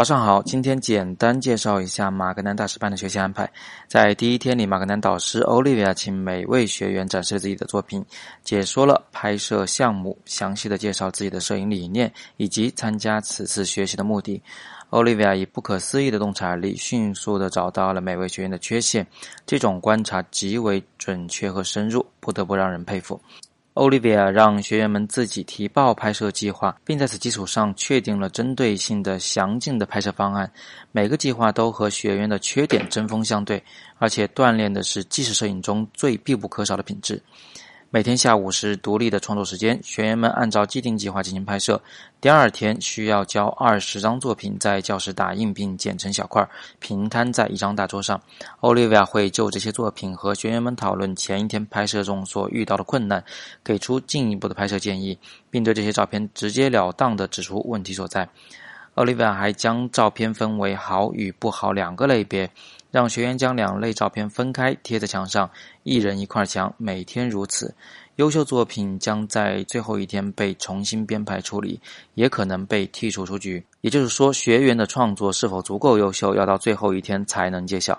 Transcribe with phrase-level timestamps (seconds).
[0.00, 3.46] 早上好，今天简单介绍一下马格南大师班的学习安排。
[3.86, 8.02] 在第一天里，马格南导师 Olivia 请每位学员展示自己的作品，
[8.42, 14.42] 解说了拍摄项目，详细的介绍自己的摄影理念以及参加此次学习的目的。
[14.88, 19.06] Olivia 以不可思议的洞察力，迅速的找到了每位学员的缺陷，
[19.44, 23.20] 这种观察极为准确和深入，不得不让人佩服。
[23.80, 30.52] Olivia 让学员们自己提报拍摄计划，并在此基础上确定了针对性的详尽的拍摄方案。
[30.92, 33.64] 每个计划都和学员的缺点针锋相对，
[33.96, 37.22] 而且锻炼的是纪实摄影中最必不可少的品质。
[37.92, 41.82] 每天下午是独立的创作时间，学员们按照既定计划进行拍摄。
[42.20, 48.22] 第二天需要交二十张作品，在教室打印并剪成小块，平摊在一张大桌上。
[48.60, 53.24] Olivia 会就这些作品和学员们讨论前一天拍摄中所遇到的困难，
[53.64, 55.18] 给出进一步的拍摄建议，
[55.50, 58.28] 并对这些照片直截了当地指出问题所在。
[58.94, 62.48] Olivia 还将照片分为好与不好两个类别。
[62.92, 65.48] 让学员将两类照片分开贴在墙上，
[65.82, 67.74] 一人一块墙，每天如此。
[68.16, 71.80] 优秀作品将在最后一天被重新编排处理，
[72.14, 73.64] 也可能被剔除出局。
[73.80, 77.98] 也就是说，学员的创作是否足够优秀，要到最后一天才能揭晓。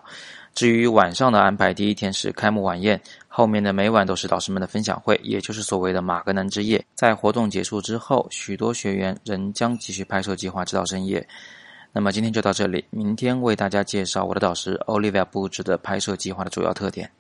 [0.54, 6.86] 至于晚上的安排，第一天是开幕晚宴，后面的每晚都是导师们的分享会，也就是所谓的马格南之夜。
[6.94, 11.28] 在活动结束之后，许多学员仍将继续拍摄计划，直到深夜。
[11.94, 17.12] 那么今天就到这里，明天为大家介绍我的导师 Olivia 布置的拍摄计划的主要特点。